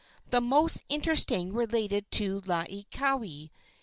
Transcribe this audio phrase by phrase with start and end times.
[0.31, 3.51] The most interesting related to Laieikawai.